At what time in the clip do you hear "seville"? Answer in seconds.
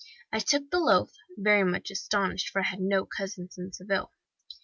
3.71-4.11